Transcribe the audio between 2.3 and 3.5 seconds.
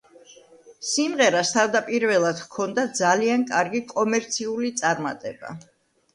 ჰქონდა ძალიან